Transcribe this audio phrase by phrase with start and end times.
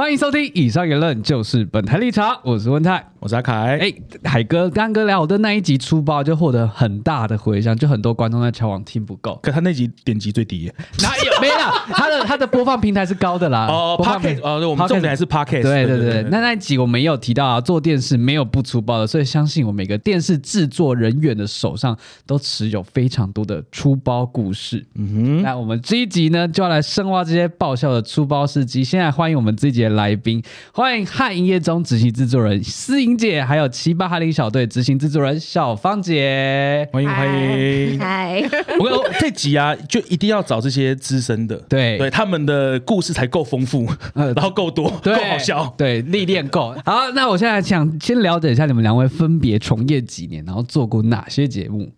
[0.00, 3.76] 欢迎收听以上言论就是本台立场，我是温泰，我是阿凯。
[3.78, 3.92] 哎，
[4.24, 11.54] 海哥，刚哥聊我的那一集出包就获得很大的回响，就很多观众在敲网听不够，可他那集点击最低耶，哪有没有？
[11.92, 13.66] 他的他的播放平台是高的啦。
[13.66, 15.64] 哦，Podcast 哦，我们重点还是 Podcast。
[15.64, 21.94] 对对对，那那一集我们也有提到啊，做电视没有不出包的，所以相信我每个电视制作人员的手上
[22.26, 24.82] 都持有非常多的出包故事。
[24.94, 28.82] 嗯哼，那我们这一集呢，就要来深挖这些爆笑的出包事迹。
[28.82, 37.98] 现在欢迎我们这一集的来宾，欢迎汉营业中执行制作人思颖姐，还有七八哈林小队执行制作人小芳姐，欢迎欢迎。
[37.98, 38.42] 嗨，
[38.78, 46.74] 我跟你说这集啊，就一定要找这些资深的，对对，他们的故事才够丰富，然后够多，够好笑，对，历练够。
[46.84, 51.90] 好，那我现在想先了解一下你们两位分别从业几年，然后做过哪些节目。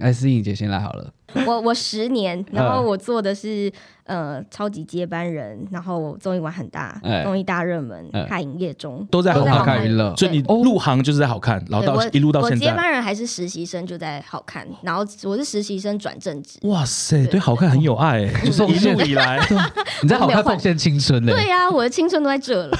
[0.00, 1.10] 哎，思颖姐先来好了。
[1.46, 3.70] 我我十年， 然后我做的是
[4.04, 12.66] 呃超级接班人，然后综艺玩很大，综艺大热门，看营业中都在好看娱乐，所以你入行就是在好看，然后到一路到现在。
[12.66, 16.58] 我接班人还是实习生就在好看，然后我是实习生转正职。
[16.62, 19.38] 哇塞，对好看很有爱，就是一路以来
[20.02, 21.32] 你在好看奉献青春呢。
[21.32, 22.78] 对呀，我的青春都在这了。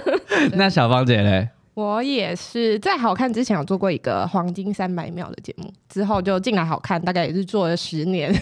[0.54, 1.48] 那小芳姐嘞？
[1.78, 8.34] 我也是在好看之前有做过一个黄金三百秒的节目，之后就进来好看，大概也是做了十年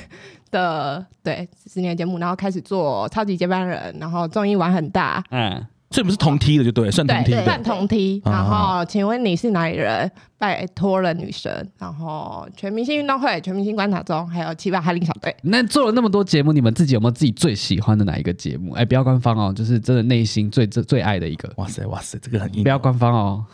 [0.50, 5.62] 的，对，十年节目，然后开始做超级接班人，然后综艺玩很大，嗯。
[5.88, 8.20] 所以不是同梯的就对，算同梯，算同梯。
[8.24, 10.10] 然后，请问你是哪里人？
[10.36, 11.66] 拜托了女神。
[11.78, 15.34] 然后，全明星运动会、全明星观察中，还有七八哈林小队。
[15.42, 18.72] 那做了那么多节目，你们自己有没有自己最喜欢的哪一个节目？
[18.72, 21.48] 哎，不要官方哦，就是真的内心最最最爱的一个。
[21.56, 22.64] 哇塞哇塞，这个很硬。
[22.64, 23.44] 不要官方哦，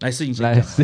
[0.00, 0.82] 来试一下，来试。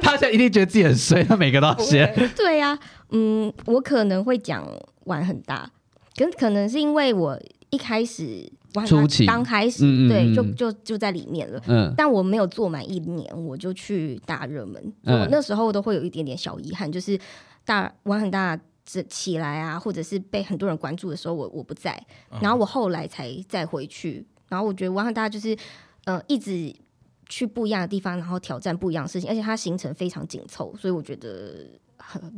[0.00, 2.06] 他现在一定觉得自己很衰，他每个都要写。
[2.36, 2.78] 对呀，
[3.10, 4.64] 嗯，我可能会讲
[5.04, 5.68] 玩很大，
[6.16, 7.36] 可可能是因为我
[7.70, 8.48] 一开始。
[8.84, 11.62] 初期刚开始，嗯嗯嗯对，就就就在里面了。
[11.68, 14.92] 嗯，但我没有做满一年，我就去大热门。
[15.04, 17.18] 嗯，我那时候都会有一点点小遗憾，就是
[17.64, 21.96] 大玩很大这起来啊，或者是被很多人关注的时候，我我不在。
[22.40, 24.26] 然后我后来才再回去。
[24.48, 25.56] 然后我觉得玩很大就是，
[26.04, 26.74] 呃，一直
[27.28, 31.66] 去不一样的地方，然后挑战不一样的事情，而且它行程非常紧凑，所以我觉得。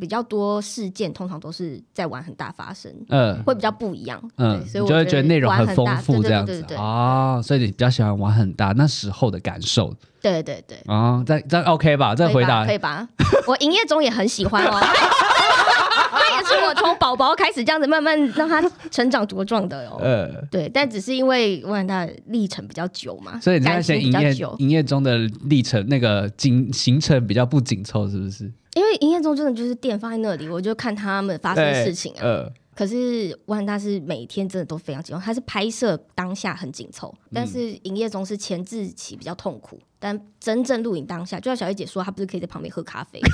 [0.01, 6.65] 比较多事件，通常都是在玩很大发生，嗯，会比较不一样，嗯，所以我就会觉得内容很丰富这样子。
[6.75, 12.15] 啊，所以你比较喜欢玩很大那时候的感受，对对对，啊，这这 OK 吧？
[12.15, 12.65] 这回答。
[12.65, 13.06] 可以吧？
[13.47, 14.79] 我营业中也很喜欢哦，
[16.12, 28.50] 那也是我从宝宝开始这样子慢慢让他成长茁壮的哦，呃，对，但只是因为玩很大历程比较久嘛，所以你在先营业营业中的历程那个紧行程比较不紧凑，是不是？
[28.78, 32.21] 因为营业中真的就是店放在那里，我就看他们发生事情啊。
[32.22, 39.81] 呃、可是玩很大是每天真的都非常紧凑，它是拍摄当下很紧凑，但是营业中是前置期比较痛苦。
[40.00, 43.19] 但真正录影当下，就像小叶姐说，她不是可以在旁边喝咖啡？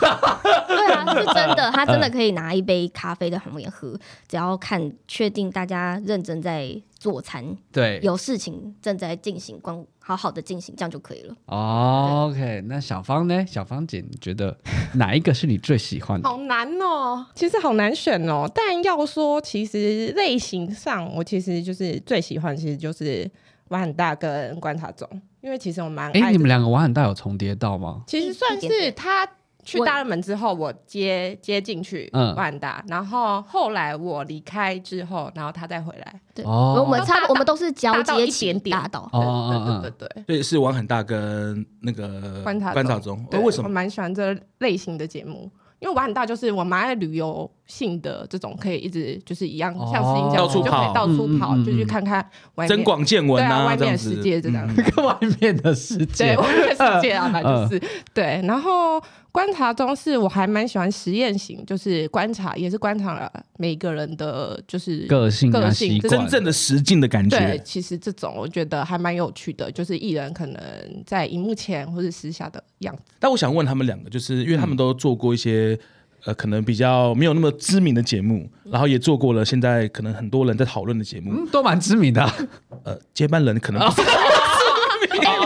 [0.66, 3.94] 对啊，是真的，她真的可以拿一杯咖啡在旁边喝，
[4.26, 11.34] 只要看确定大家认真在做餐，对，有事情正在进行，光好好的进行，这样就可以了。
[11.46, 13.42] 哦，OK，那小芳呢？
[13.46, 14.54] 小芳姐，你觉得
[14.96, 16.28] 哪一个是你最喜欢的？
[16.28, 18.46] 好难哦，其实好难选哦。
[18.54, 23.26] 但要说，其实类型上，我其实就是最喜欢，其实就是
[23.68, 25.08] 玩很大跟观察中。
[25.40, 28.02] 因为其实我蛮哎，你们两个玩很大有重叠到吗？
[28.06, 29.26] 其实算是他
[29.64, 36.20] 去大热门之后，我接接进去玩很大，然后后来我离开之后，然后他再回来。
[36.34, 39.08] 对，我们差我们都是交接一点点大到。
[39.12, 43.24] 哦，对对对对，所以是王很大跟那个观察观察中。
[43.30, 43.68] 对，为什么？
[43.68, 45.50] 我蛮喜欢这类型的节目。
[45.80, 52.24] 因为王很大，就是我蛮爱旅游性的这种，可以一直就是一样，像是你这样，就可以到处跑，就去看看
[52.68, 54.66] 增广见闻啊， 外面的世界这样，
[55.02, 57.82] 外面的世界，外面的世界啊， 反正就是。
[58.12, 58.42] 对。
[58.44, 67.38] 然后观察中是我还蛮喜欢实验型，就是观察，也是观察了每个人的就是个性、个性、真正的实境的感觉。
[67.38, 70.62] 对，其实这种我觉得还蛮有趣的，就是艺人可能
[71.06, 73.02] 在荧幕前或者私下的样子。
[73.18, 75.78] 但我想问他们两个，就是因为他们都做过一些。
[76.24, 82.34] 呃，可能比较没有那么知名的节目，然后也做过了，现在可能很多人在讨论的节目，嗯、都蛮知名的、啊。
[82.84, 84.08] 呃，接班人可能不是。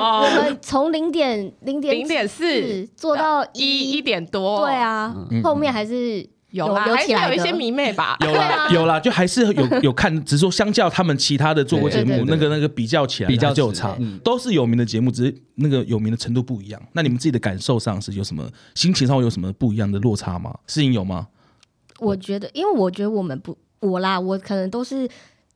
[0.01, 6.29] 我们从零点零点零点四做到一一点多，对啊，嗯、后面还是。
[6.51, 8.17] 有啦，还是有一些迷妹吧。
[8.25, 13.97] 有啦，有啦，就还是有 有看，只是说相较他们其他的做过节目，那个那个比较起来，比较就有差。
[14.25, 16.81] 都是有名的节目，只是那个有名的程度不一样。
[16.93, 20.57] 那你们自己的感受上是有什么心情上会有什么不一样的落差吗？
[20.67, 21.29] 适应有吗？
[21.99, 25.09] 我觉得，因为我觉得我们不，我啦，我可能都是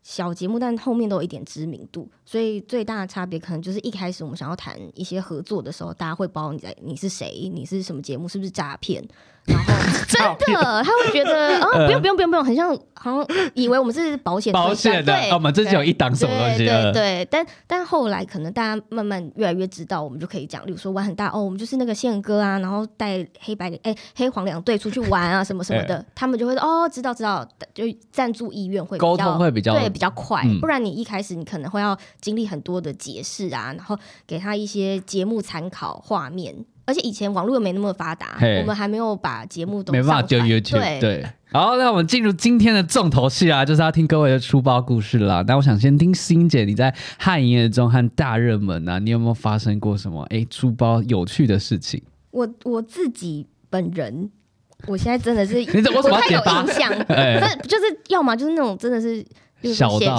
[0.02, 9.02] 小节目，但后面都有一点知名度，所以最大的差别可能就是一开始我们想要谈一些合作的时候，大家会包你在你是谁，你是什么节目，是不是诈骗？
[9.46, 9.72] 然后
[10.06, 10.22] 真
[10.54, 17.28] 的他会觉得哦， 不用不用不用不用，很像好像以为我们是保险保险的，对，我们这就有一档什么东西，对对。
[17.30, 27.44] 但但后来可能大家慢慢越来越知道，我们就可以讲，例如说玩很大哦，我们就是那个宪哥啊，然后带黑白哎黑黄两队出去玩啊什么什么的，他们就会说哦，知道知道，
[27.74, 29.88] 就赞助意愿会沟通会比较对。
[29.90, 36.54] 比较快，不然你一开始你可能会要经历很多的解释啊，然后给他一些节目参考画面，
[36.92, 40.72] 而且以前网络又没那么发达，我们还没有把节目都没办法丢 YouTube。
[40.72, 41.00] 对。
[41.00, 45.42] 对，好，那我们进入今天的重头戏啊，就是要听各位的书包故事啦。
[45.46, 52.02] 那我想先听欣姐，你在汉营业中和大热门啊，你有没有发生过什么哎书包有趣的事情？
[52.30, 54.30] 我我自己本人，
[54.86, 59.24] 我现在真的是 你怎么不太有印象， 不就是要么就是那种真的是。
[59.62, 59.72] 写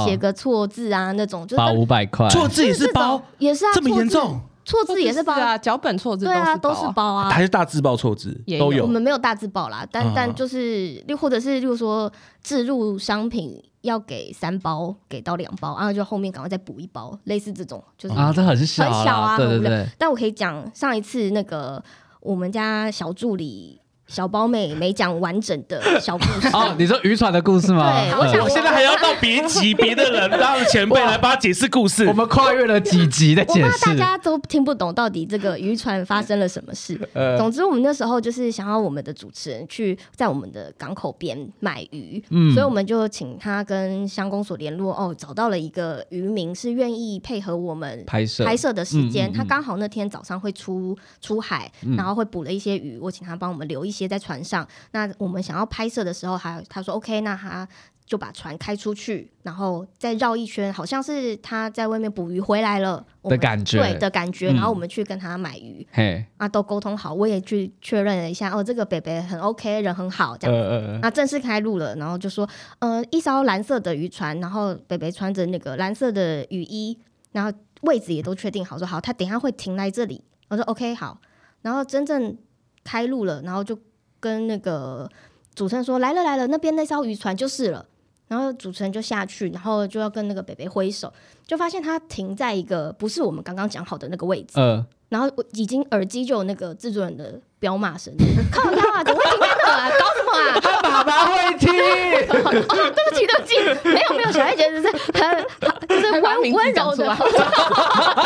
[0.06, 8.84] 写个错字啊，那种就包五百块，错字也是包，也是啊，这么严重，错字也是包啊，脚本错字对啊，都是包啊，还是大字报错字都有。
[8.84, 12.12] 我们没有大字报啦，但但就是又，或者是，例如说
[12.42, 19.86] 置入商品要给三包，给到两包，然后就后面赶快再补一包，类似这种，就是啊，这很小，很小啊，对对对。
[19.98, 21.84] 但我可以讲上一次那个
[22.22, 23.80] 我们家小助理。
[24.08, 26.48] 小包妹没讲完整的小故事。
[26.54, 27.90] 哦，你说渔船的故事吗？
[27.92, 32.06] 对，我想我现在还要到别集别的人让前辈来帮他解释故事。
[32.06, 37.00] 我们跨越了几集的解释，我怕大家都听不懂到底这个渔船发生了什么事。
[37.14, 48.44] 呃，总之我们那时候就是想要我们的主持人去在我们的港口边买鱼，嗯，所以我们就请他跟乡公所联络，哦，找到了一个渔民是愿意配合我们拍摄。
[48.44, 54.04] 拍摄的时间，他刚好那天早上会出出海，然后会捕了一些鱼，我请他帮我们留一些。
[54.14, 57.68] 在船上，那我们想要拍摄的时候，还他说 OK，那他
[58.06, 64.52] 就把船开出去，然后再绕一圈，好像是他在外面捕鱼回来了的感觉，对的感觉。
[64.52, 70.70] 然后我们去跟他买鱼，嘿，啊，都沟通好，我也去确认了一下，哦，这个北北很 OK，人很好，这样子。
[70.70, 72.48] 呃、那正式开路了，然后就说，
[72.80, 77.00] 呃，一艘蓝色的渔船，然后北北穿着那个蓝色的雨衣，
[77.32, 77.52] 然后
[77.82, 80.24] 位置也都确定好，说好，他等一下会停在这里。
[80.50, 81.20] 我说 OK，好。
[81.62, 82.38] 然后真正
[82.84, 83.78] 开路了，然后就。
[84.24, 85.12] 跟那个
[85.54, 87.86] 主持人说，来了来了，那边那艘渔船就是了。
[88.30, 91.12] 然后主持人就下去，然后就要跟那个北北挥手，
[91.46, 94.54] 就发现他停在一个不是我们刚刚讲好的那个位置。
[94.56, 98.14] 呃然后我已经耳机就有那个制作人的飙骂声，
[98.52, 99.90] 靠他啊，怎么会听那个啊？
[99.98, 100.60] 搞什么啊？
[100.62, 101.72] 他爸爸会听。
[102.44, 105.46] 哦，对不起，对不起，没有没有，小孩姐只是很
[105.88, 107.16] 就是温温柔的。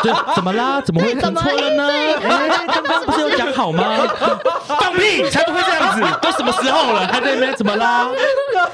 [0.01, 0.81] 对，怎么啦？
[0.81, 1.87] 怎么会听错了呢？
[1.87, 4.07] 哎，刚刚不是有讲好吗？
[4.65, 6.01] 放屁，才不会这样子！
[6.19, 8.09] 都什么时候了，还在那边怎么啦？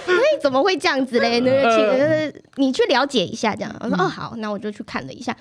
[0.07, 1.41] 哎，怎么会这样子嘞？
[1.41, 3.75] 那个，请你去了解一下，这样。
[3.81, 5.35] 我说哦好，那我就去看了一下，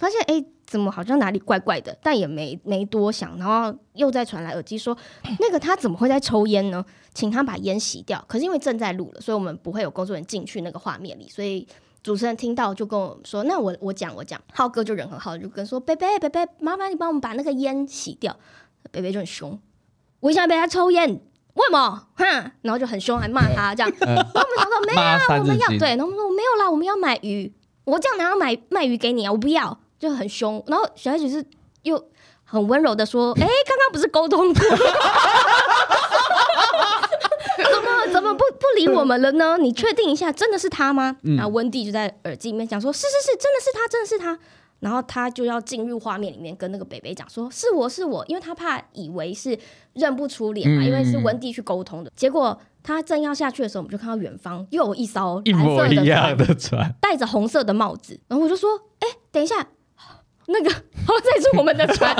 [0.00, 0.42] 发现哎。
[0.72, 1.94] 怎么好像哪里怪怪的？
[2.02, 4.96] 但也没没多想，然后又再传来耳机说，
[5.38, 6.82] 那个他怎么会在抽烟呢？
[7.12, 8.24] 请他把烟熄掉。
[8.26, 11.68] 可是因为正在录了，所以我们不会有工作人员进去那个画面里，所以
[12.02, 18.34] 主持人听到就跟我说：“那我我讲我讲。”浩哥就人很好，就跟说：“贝贝贝贝，麻烦你帮我们把那个烟熄掉。”
[18.90, 19.60] 贝贝就很凶，
[20.20, 22.06] 我一下被他抽烟，为什么？
[22.14, 23.92] 哼，然后就很凶，还骂他这样。
[24.00, 27.52] 然后我们想说 没有啊，我们要对，然后我们说我没有啦，我们要买鱼，
[27.84, 29.32] 我这样哪要买卖鱼给你啊？
[29.32, 29.78] 我不要。
[30.02, 31.46] 就很凶，然后小孩子是
[31.82, 32.08] 又
[32.42, 34.54] 很温柔的说：“哎、欸，刚刚不是沟通过，
[37.70, 39.56] 怎么怎么不不理我们了呢？
[39.58, 44.36] 你确定一下，真的是他吗？”嗯、然后温蒂就在耳机里面讲说：“是是是，真的是他，真的是他。”
[44.82, 49.56] 然后他就要进入画面里面跟那个北北讲说：“是我是我，因为他怕以为是
[49.92, 52.10] 认不出脸嘛，嗯、因为是温蒂去沟通的。
[52.16, 58.18] 结果他正要下去的时候，我们就看到远方又有一艘蓝色的船，一模一样的船，戴着红色的帽子。
[58.26, 58.68] 然后我就说
[58.98, 59.68] ：“哎、欸，等一下。”
[60.46, 60.70] 那个，
[61.08, 62.14] 哦，这是我们的船，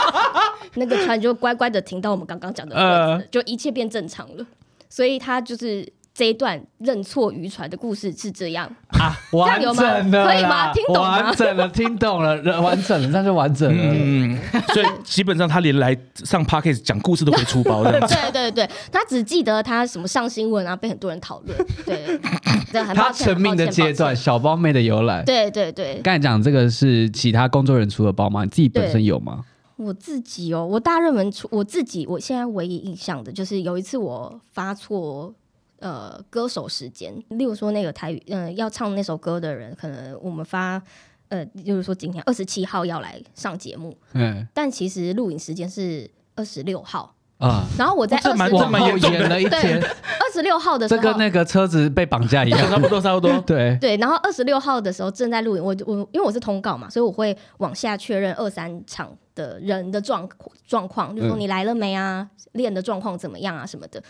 [0.74, 2.82] 那个船就乖乖的停到我们刚刚讲的位
[3.22, 4.46] 置，就一切变正常了。
[4.88, 5.86] 所以他就是。
[6.16, 10.72] 这一段认错渔船的故事是这样啊，完整的，可以吗？
[10.72, 11.20] 听懂吗？
[11.20, 13.82] 完整的，听懂了， 完整了，那就完整了。
[13.84, 14.38] 嗯，
[14.72, 15.94] 所以基本上他连来
[16.24, 18.00] 上 Podcast 讲故事都可以出包的。
[18.08, 21.54] 对对对，他只记得他什么上新闻啊，被很多人讨论。
[21.84, 22.18] 对，
[22.94, 25.22] 他成名的阶段，小包妹的由来。
[25.22, 28.42] 对对对，刚才讲这个是其他工作人员出的包吗？
[28.42, 29.44] 你自己本身有吗？
[29.76, 35.34] 我自己哦，我大热门出我自己，我现在唯一印象的就是有一次我发错。
[35.78, 40.80] 呃，歌手时间，例如说那个台语，嗯、呃，要唱那首歌的人，可能我们发，
[41.28, 47.66] 呃，就是说今天二十七号要来上节目，嗯，但其实录影时间是二十六号，啊。
[47.76, 53.38] 然后我在二十六号演了一天，二十六号的时候，这跟那个车子被绑架一样，差不多差不多。
[53.46, 53.76] 对。
[53.78, 60.26] 对，然后二十六号的时候正在录影，我我因为我是通告嘛，所以我会往下确认二三场的人的状
[60.66, 64.02] 状况，就说你来了没啊，练的状况怎么样啊什么的。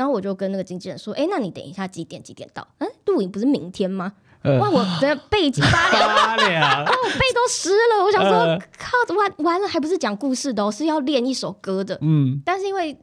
[0.00, 2.66] 然后我就跟那个经纪人说，哎，那你等一下几点几点到？
[2.78, 4.14] 嗯，录影不是明天吗？
[4.42, 8.02] 呃、哇，我的背已经发凉，哇，我背都湿了。
[8.02, 11.98] 我想说，呃、靠，完完了，还不是讲故事的，哦，是要练一首歌的。
[12.00, 12.98] 嗯，但是因为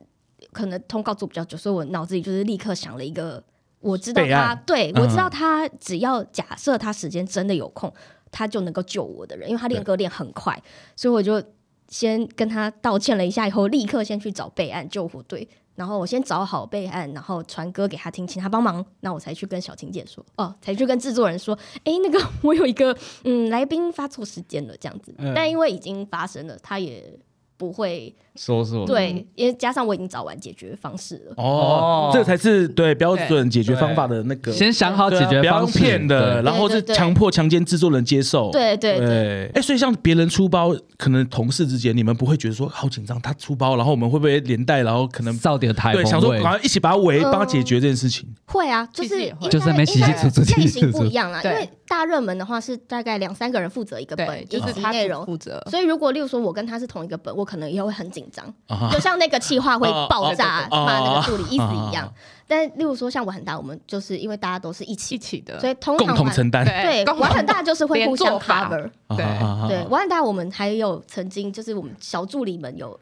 [0.52, 3.44] 可能通告做比较久，所以我脑子里就是立刻想了一个，
[3.80, 7.94] 我知道他，案对我知道他，只要假设他时间真的有空，
[8.32, 10.60] 他就能够救我的人，因为他练歌练很快，
[10.96, 11.44] 所以我就
[11.88, 15.48] 先跟他道歉了一下，以后立刻先去找备案救火队。
[15.78, 27.18] 然后我先找好备案，然后传歌给他听，请他帮忙，那我才去跟小琴姐说，哦，才去跟制作人说，哎，那个 我有一个嗯来宾发错时间了，这样子，嗯、但因为已经发生了，他也
[27.58, 28.16] 不会。
[28.40, 31.34] 说说对，因为加上我已经找完解决方式了。
[31.38, 34.52] 哦，这才是对标准解决方法的那个。
[34.52, 38.52] 先想好解决方式，不要骗的，然后是强迫强奸制作人接受。
[38.52, 39.52] 对对对。
[39.56, 46.04] 哎，所以像别人出包，可能同事之间，你们不会觉得说好紧张，他出包，然后我们会不会连带，然后可能造点台风？
[46.04, 48.30] 对，想说好像一起把他围，帮他解决这件事情。
[48.46, 51.42] 会啊，就是就是没洗洗出自己类型不一样啦。
[51.42, 55.62] 因为大热门的话是大概两三个人负责一个本，就是他内容负责。
[55.70, 58.46] 所以如果例如说我跟他是同一个本，我可能也会很紧张。
[58.92, 62.12] 就像那个企划会爆炸，骂那个助理意思一样。
[62.50, 66.66] 但例如说像我很大，我们就是因为大家都是一起一起的，所以通常共同承担。
[66.66, 68.90] 对， 我很大就是会互相 cover。
[69.10, 69.26] 对
[69.68, 72.98] 对，我很大我们还有曾经就是我们小助理们有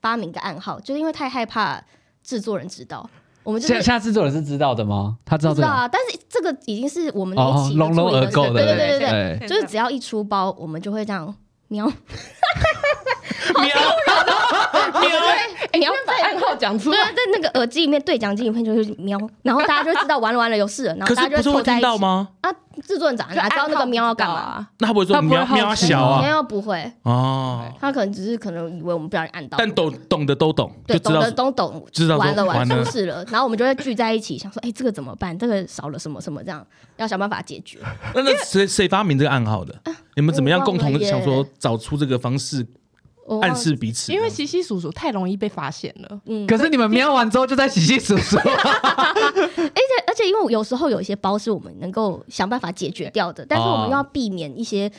[0.00, 1.82] 发明个暗号，就是因为太害怕
[2.22, 3.08] 制作人知道，
[3.48, 5.16] 我们就现在制作人是知道的吗？
[5.24, 8.52] 他知道知道啊，但是这个已经是我们一起笼笼而够的。
[8.52, 11.34] 对对对对对，就是只要一出包，我们就会这样
[11.68, 11.88] 喵
[15.72, 15.78] 喵。
[15.78, 22.28] 你要把暗号讲出来，在那个耳机里面对讲机里面就是喵，然后大家就知道完了完了有事了，然后大家就凑在一起吗？
[22.40, 22.50] 啊，
[22.86, 24.68] 制作人长，哪知道那个喵要干嘛？
[24.78, 26.22] 那他不会说喵喵小啊？
[26.26, 35.36] 喵不会哦，他可能只是可能以为我们不小心按到，但懂懂的都懂，对，懂的都懂，知道完了完了出事了，然后我们就会聚在一起想说，哎，这个怎么办？
[35.38, 36.64] 这个少了什么什么这样，
[36.96, 37.78] 要想办法解决。
[38.14, 39.74] 那那谁谁发明这个暗号的？
[40.14, 42.66] 你们怎么样共同想说找出这个方式？
[43.42, 46.20] 暗示彼此，因为窸窸窣窣太容易被发现了。
[46.26, 48.38] 嗯，可是你们瞄完之后就在窸窸窣窣。
[48.38, 54.90] 而且而且，因为有时候有一些包是我们能够想办法解决掉的，但是我们又要避免一些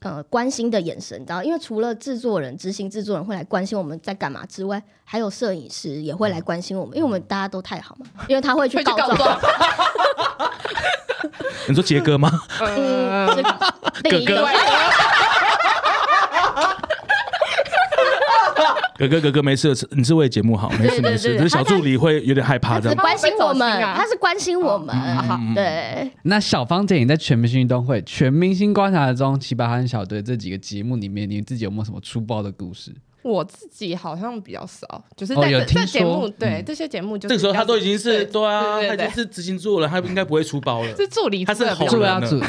[0.00, 1.42] 呃关心的眼神，你知道？
[1.42, 9.40] 因为除了制作人、执行制作人会来关心我们在干嘛之外，还有摄影师也会来关心我们，因为我们大家都太好嘛，因为他会去告状。
[11.68, 12.30] 你说杰哥吗？
[12.60, 13.26] 嗯，
[14.10, 14.48] 哥哥。
[18.98, 21.36] 哥哥哥哥没事，你是为节目好，没事没事。
[21.36, 22.96] 只是小助理会有点害怕这样。
[22.96, 24.94] 关心我们，他是关心我们。
[25.54, 26.10] 对。
[26.22, 32.94] 那小芳姐，你在全明星运动会、全明星观察中、奇葩和小队这几个节目里面，你自己有没有什么出包的故事？
[33.22, 40.96] 我自己好像比较少，就是在这节目，对这些节目，就这个时候他都已经是对啊，他已经是执行助了，他应该不会出包了。
[40.96, 42.42] 是助理，他是助理助理。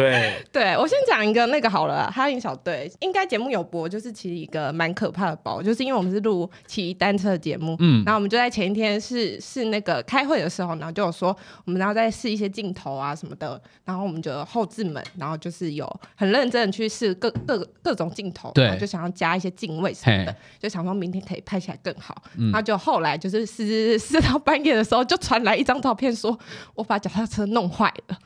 [0.00, 2.90] 对， 对我先讲一个那个好了，哈林小队。
[3.00, 26.38] 应该节目有播，就是其实一个蛮可怕的包，就是因为我们是录骑单车的节目，嗯，然后我们就在前一天是是那个开会的时候，然后就有说我们然后再试一些镜头啊什么的，然后我们就后置们，然后就是有很认真的去试各各各种镜头，对，就想要加一些镜位什么的，就想说明天可以拍起来更好，然后就后来就是试 试到半夜的时候，就传来一张照片，说
[26.74, 28.18] 我把脚踏车弄坏了。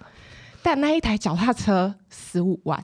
[0.64, 2.82] 但那一台脚踏车十五万，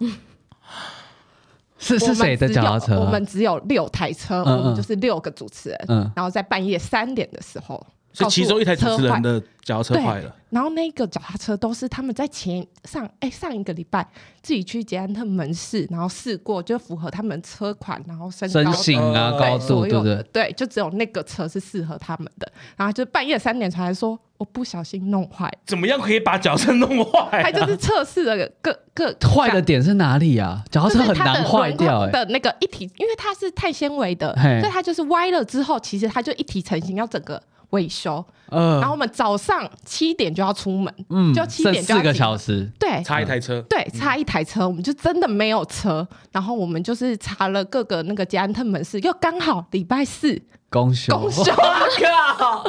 [1.79, 3.01] 是是谁的脚踏车？
[3.01, 10.35] 我们只有六台车，我们就是六个主持人，然后在半夜三点的时候，是其中一台主持人的脚踏车坏了。
[10.51, 14.05] 然后那个脚踏车都是他们在前上哎上一个礼拜
[14.43, 20.23] 自己去捷安特门市，然后试过就符合他们车款，然后身身形啊高度对不对？
[20.33, 22.51] 对，就只有那个车是适合他们的。
[22.77, 24.19] 然后就半夜三点才来说。
[24.41, 27.43] 我不小心弄坏，怎么样可以把脚车弄坏？
[27.43, 30.65] 他就是测试了各各 坏的点是哪里啊？
[30.71, 38.25] 脚踏车很难坏掉的那个一体，因为它是碳纤维的，所以它就是歪了之后，其实它就一体成型，要整个维修。
[38.51, 46.07] 然后我们早上七点就要出门，嗯，就七点就要四个小时，对，差一台车，对，差一台车，我们就真的没有车。
[46.33, 50.43] 然后我们就是查了各个那个捷安特门市，又刚好礼拜四。
[50.69, 51.45] 公休，公休，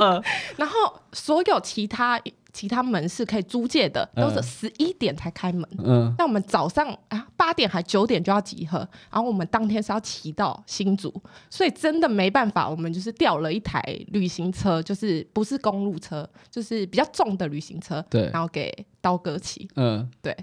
[0.58, 0.74] 然后
[1.14, 2.20] 所有其他
[2.54, 5.66] 其他门市可以租借的，都是十一点才开门。
[5.84, 8.80] 嗯，那我们早上啊八点还九点就要集合，
[9.12, 11.14] 然后我们当天是要骑到新竹，
[11.50, 19.68] 所以真的没办法，我们就是调了一台旅行车，就是不是公路车，就是比较重的旅行车，对，然后给刀哥骑。
[19.76, 20.36] 嗯，对，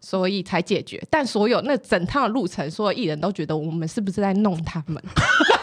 [0.00, 1.02] 所以才解决。
[1.10, 5.02] 但所有那整趟的路程，所有艺人都觉得我们是不是在弄他们？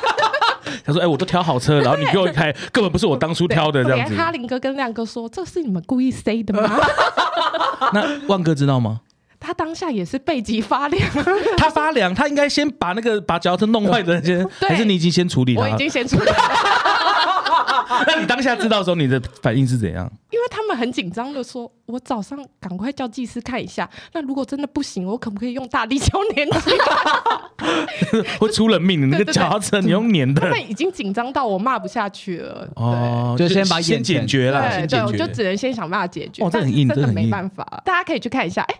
[0.84, 6.80] 他说：“哎、欸，我都挑好车，然后你给我一台，根本不是我当初挑的这样子。”哈林哥跟亮哥说：“这是你们故意塞的吗？”
[7.94, 9.02] 那万哥知道吗？
[9.44, 11.02] 他当下也是背脊发凉，
[11.58, 15.64] 他发凉，他应该先把那个把脚踏车弄坏的先， 还是你已经先处理了？
[15.64, 16.36] 我已经先处理了。
[18.08, 20.10] 那你当下知道的时候，你的反应是怎样？
[20.30, 23.90] 因为他们很紧张的说：“我早上赶快叫技师看一下。
[24.14, 28.24] 那如果真的不行，我可不可以用大力胶粘起来？
[28.40, 32.68] 会出人命的那个脚踏车，你用粘的。”他们已经紧张到我骂不下去了。
[32.76, 36.44] 哦，就先把先解决了，先解决，我就只能先想办法解决。
[36.44, 37.82] 哦，这很硬，真的没办法。
[37.86, 38.76] 大家可以去看一下，哎。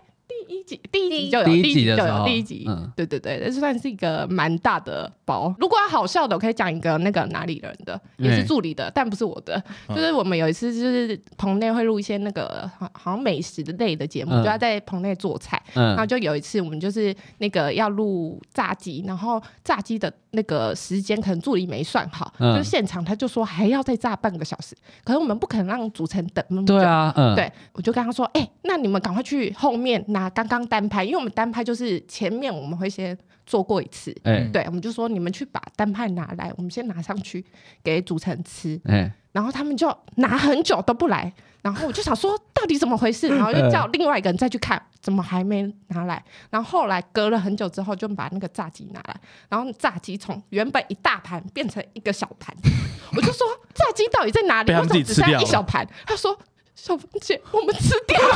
[0.52, 5.54] 第一集，第一集就有，第一集就有，第一集，对对对，这算是一个蛮大的包。
[5.58, 9.62] 如果要好笑的，我可以讲一个那个哪里人的，也是助理的，但不是我的。
[9.88, 15.62] 就是我们有一次就是棚内会录一些那个好好像美食的类的节目，就要在棚内做菜。
[15.72, 24.74] 然后就有一次我们就是那个要录炸鸡，然后炸鸡的那个时间可能助理没算好，就是现场他就说还要再炸半个小时，
[25.04, 26.74] 可是我们不可能让主持人等那么久。
[26.74, 30.28] 对啊，嗯，对，我就跟他说，哎，那你们赶快去后面拿。
[30.32, 37.44] 刚刚单拍，因为我们单拍就是前面我们会先做过一次，欸、对，我们就说你们去把单拍拿来，我们先拿上去
[37.84, 41.30] 给主持人吃，欸、然后他们就拿很久都不来，
[41.62, 49.16] 然后我就想说到底怎么回事， 然后就叫另外一个人再去看，怎么还没拿来，然后后来隔了很久之后就把那个炸鸡拿来，
[49.48, 52.54] 然后炸鸡从原本一大盘变成一个小盘，
[53.16, 54.72] 我就说炸鸡到底在哪里？
[54.72, 55.88] 为什么只剩一小盘？
[56.06, 56.38] 他说。
[56.74, 58.34] 小凤姐，我们吃掉了。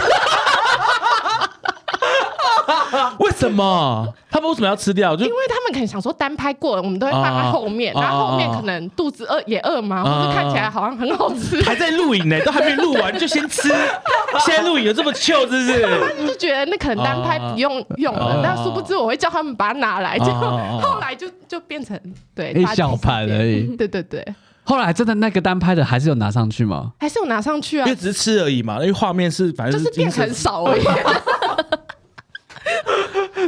[3.18, 4.14] 为什么？
[4.30, 5.16] 他们为什么要吃掉？
[5.16, 11.62] 就因为他们可能想说单拍过了，我们都会放在后面，然后后面可能肚子饿也饿嘛，或者看起来好像很好吃。
[11.62, 13.68] 还在录影呢，都还没录完就先吃。
[14.44, 16.26] 现在录影有这么糗，是不是？
[16.28, 21.98] 就觉得那可能单拍不用用了，但殊不知我会叫他们把它拿来，就后来就就变成
[22.34, 23.62] 对一小盘而已。
[23.76, 24.24] 对对对。
[24.64, 26.92] 后来真的那个单拍的还是有拿上去吗？
[26.98, 27.86] 还是有拿上去啊？
[27.86, 30.82] 因为只是吃而已嘛，因为画面是反正就是变很少而已。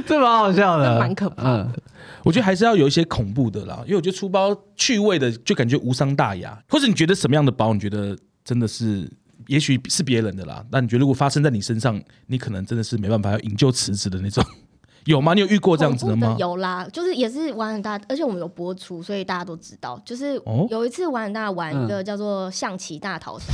[0.06, 1.50] 这蛮好笑的，蛮可怕的。
[1.50, 1.72] 嗯，
[2.28, 6.62] 我觉得还是要有一些恐怖的啦，因为我觉得出包趣味的就感觉无伤大雅。
[6.68, 8.14] 或者你觉得什么样的包，你觉得
[8.44, 9.10] 真的是，
[9.46, 14.44] 也许是别人的啦，但你觉得如果发生在你身上，你可能真的是没办法要引咎辞职的那种。
[15.06, 15.32] 有吗？
[15.32, 16.34] 你有遇过这样子的吗？
[16.34, 19.98] 的有啦，就是也是玩很大，而且我们有播出，所以大家都知道。
[20.04, 20.38] 就是
[20.68, 23.46] 有一次玩很大，玩一个叫做象棋大逃杀，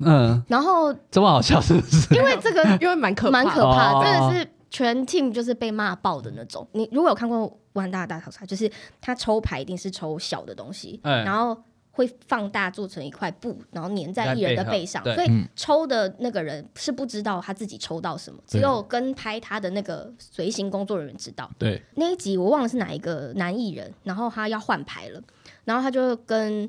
[0.00, 2.14] 嗯，然后这么好笑是不是？
[2.14, 6.68] 因为这个 因为蛮可蛮可怕，真的是全 team 就是被骂爆的那种。
[6.72, 11.56] 你如果有看过万大大逃杀，就是他抽牌一定是抽小的东西，然后。
[11.96, 21.48] 会放大做成一块布，然后粘在艺人的背上，所以抽的那个人是不知道他自己抽到什么，只有跟拍他的那个随行工作人员知道。
[21.56, 25.22] 对，那一集我忘了是哪一个男艺人，然后他要换牌了，
[25.64, 26.68] 然后他就跟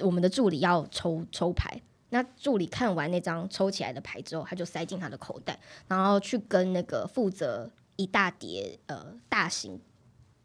[0.00, 1.80] 我们的助理要抽抽牌，
[2.10, 9.80] 那助理看完那张抽起来的牌之后，他就塞进他的口袋，然后去跟那个负责一大叠呃大型。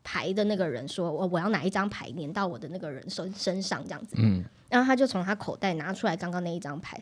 [0.05, 7.01] 牌的那个人说：“我我要拿一张牌粘到我的那个人身身上，这样子。”嗯，然后他就从他口袋拿出来刚刚那一张牌，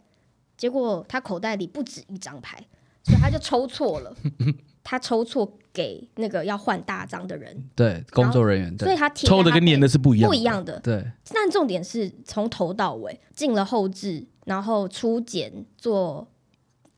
[0.56, 2.64] 结果他口袋里不止一张牌，
[3.04, 4.16] 所以他就抽错了。
[4.84, 10.80] 他抽错给那个要换大张的人，对工作人员，所以他抽的跟粘的是不一样，不一样的。
[10.80, 16.28] 对，但重点是从头到尾进了后置，然后初剪做。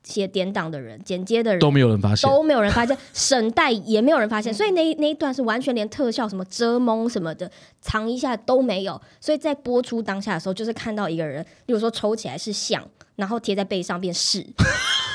[0.05, 14.45] 写典档的人、剪接的人都没有人发现，都没有人发现， 省代也没有人发现，所以那那一段是完全连特效什么遮蒙什么的藏一下都没有，所以在播出当下的时候，就是看到一个人，比如说抽起来是像，然后贴在背上变是。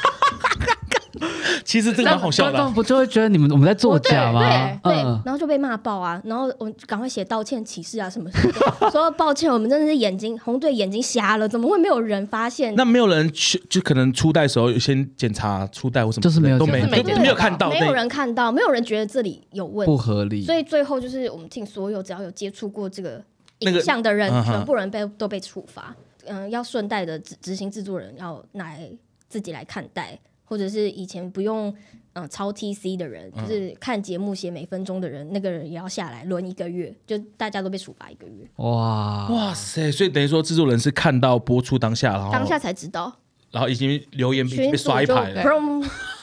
[1.64, 4.40] 其实这个蛮好笑的，啊，不就会觉得你们我们在作假吗？
[4.82, 12.74] 对，对，嗯、然后就被骂爆啊，然后我们赶快写道歉启事啊什么什么，说抱歉，我们真的是眼睛红队眼睛瞎了，怎么会没有人发现？
[12.74, 16.80] 那没有人去，就可能初代的时候先检查初代或什么，就是没有，都没
[17.28, 23.22] 有看到，没有人看到，没有人觉得这里有问题，不合理，所以最后就是我们听所有只要有接触过这个
[23.60, 25.94] 影像的人，那个、全部人被都被处罚。
[26.30, 28.86] 嗯，要顺带的执执行制作人要来
[29.30, 30.18] 自己来看待。
[30.48, 31.68] 或者是以前不用
[32.14, 38.48] 嗯、呃、抄 TC 的人，就是看节目写每分钟的人，嗯、那个人也要下来轮一个月，就大家都被处罚一个月。
[38.56, 39.92] 哇哇塞！
[39.92, 43.14] 所以等于说制作人是看到播出当下，然后当下才知道，
[43.50, 45.42] 然后已经留言被刷一排了。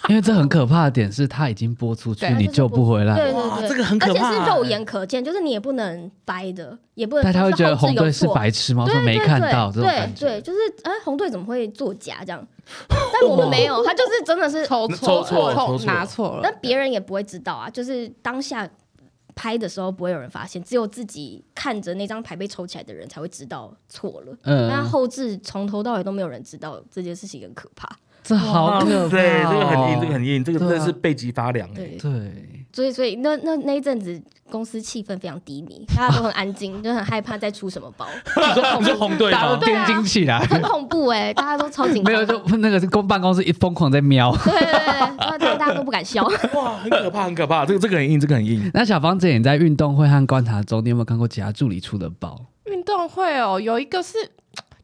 [0.08, 3.16] 因为这很可怕的点是，他已经播出去，你救不回来。
[3.16, 7.24] 对对对，这个很可怕，而且是肉眼可见，就是你也不能掰的，也不能。
[7.24, 8.86] 但他会觉得红队是白痴吗？
[8.88, 10.28] 说没看到这种感觉。
[10.28, 12.48] 对，就是哎，红队怎么会作假这样？
[12.88, 16.42] 但我们没有，他就是真的是抽错错，拿错了。
[16.44, 18.70] 但别人也不会知道啊，就是当下
[19.36, 24.36] 拍的时候不会有人发现，只有自己看着那张牌被抽起来的人才会知道错了。
[24.44, 24.68] 嗯。
[24.70, 27.88] 那后置从头到尾都没有人知道这件事情很可怕。
[28.24, 31.72] 这好可怕，对，这个很硬，这个很硬，这个真的是背脊发凉。
[31.76, 31.96] 对，
[32.76, 38.06] 所以所以那那那一阵子公司气氛非常低迷，大家都很安静，就很害怕再出什么包。
[38.78, 42.04] 你说红队大家都电惊起来，很恐怖哎，大家都超紧张。
[42.04, 44.36] 没有，就那个公办公室一疯狂在瞄。
[44.44, 46.22] 对对对，大家都不敢笑。
[46.54, 47.66] 哇，很可怕，很可怕。
[47.66, 48.70] 这个这个很硬，这个很硬。
[48.74, 52.38] 那小芳姐，你在运动会和观察中，你有没有看过其他助理出的包？
[52.66, 54.18] 运动会哦，有一个是。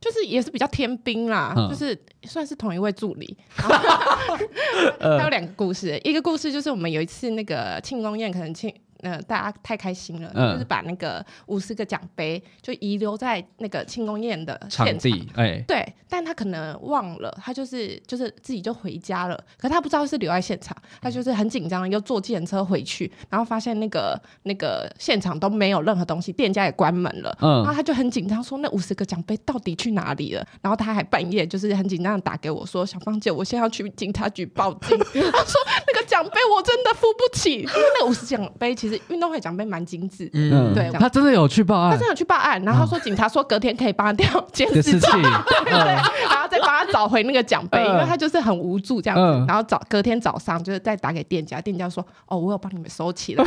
[0.01, 3.37] 就是也是比较天兵啦，嗯、就是算是同一位助理。
[3.55, 8.73] 他有两个故事，一个故事就是我们有一次那个庆功宴，可能庆。
[9.01, 30.45] 呃，大家太开心了，嗯、就是把那个五十个奖杯就遗留在那个庆功宴的现场，场地，哎，对，但他可能忘了，他就是就是自己就回家了，可他不知道是留在现场，他就是很紧张，又坐计程车回去，然后发现那个那个现场都没有任何东西，店家也关门了，嗯，然后他就很紧张，说那五十个奖杯到底去哪里了？
[30.61, 38.90] 然后他还半夜就是很紧张的打给我说，小芳姐，我现在要去警察局报警， 他说那个奖杯我真的付不起，因为那五十奖杯其实。
[39.09, 53.43] 运动会奖杯蛮精致，嗯，对，他真的有去报案，他真的有去报案，然后说警察说隔天可以帮他调监视器， 对对，然后再帮他找回那个奖杯，因为他就是很无助这样子，然后早隔天早上就是再打给店家，店家说哦，我有帮你们收起来，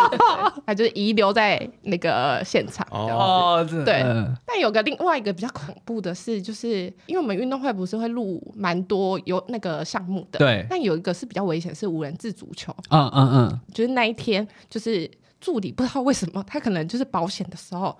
[0.66, 4.02] 他就是遗留在那个现场，哦，对，
[4.46, 15.10] 但有个另外一个比较恐怖的是，就是因为我们运动会不是会录蛮多有那个项目的，对，但有一个是比较危险，是五人制足球，嗯嗯嗯，就是那一天就是。
[15.40, 17.96] 助理不知道为什么，他可能就是保险的时候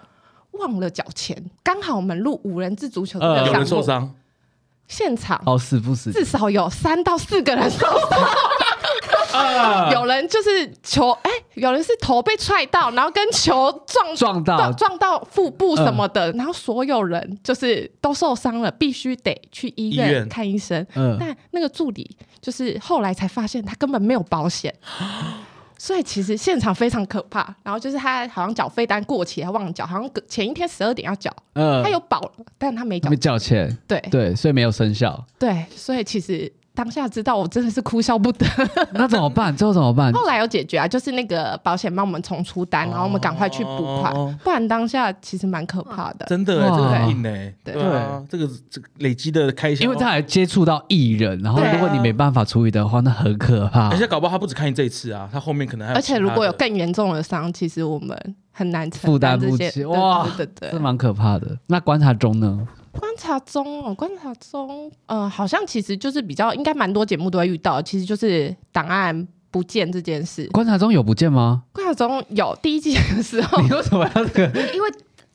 [0.51, 4.13] 忘了缴钱，刚好我们录五人制足球的项目，有人受伤，
[4.89, 5.41] 现场。
[5.47, 7.87] 哦死不死，至少有三到四个人受
[9.31, 14.73] 伤，有人就是球哎、欸，有人是头被踹到，然后跟球撞撞到。
[14.73, 20.85] 撞到腹部什么的，然后所有人就是都受伤了，必须得去医院看医生。
[20.95, 24.75] 嗯，但那个助理就是后来才发现他根本没有保险。
[25.79, 33.99] 所以其实现场非常可怕，然后就是他好像缴费单过期，他忘了缴，好像前一天十二点要缴，嗯，他有保，但他没缴，没缴钱，对。
[34.11, 36.53] 对，所以没有生效，对，所以其实。
[36.79, 38.47] 当下知道我真的是哭笑不得，
[38.95, 39.55] 那怎么办？
[39.57, 40.13] 最后怎么办？
[40.13, 44.15] 后来有解决啊，就是那个保险帮我们重出单，然后我们赶快去补款，
[44.45, 46.27] 不然当下其实蛮可怕的。
[46.27, 47.75] 真的，这个很硬哎，对，
[48.31, 53.89] 这个这个累积的开销，因为他还接触到艺人，然后如果你没办法处理的话，那很可怕。
[53.89, 55.99] 而且搞不好他不止看你这一次啊，他后面可能还有。
[55.99, 58.17] 而且如果有更严重的伤，其实我们
[58.53, 59.85] 很难负担不起。
[59.87, 61.59] 哇，对对对，这蛮可怕的。
[61.67, 62.61] 那观察中呢？
[62.93, 70.47] 观察中哦，观察中，呃，好像其实就是比较应该蛮多节目都会遇到，其实就是档案不见这件事。
[70.49, 71.65] 观察中有不见吗？
[71.73, 74.73] 观察中有第一季的时候，你为什么要这个？
[74.75, 74.89] 因为。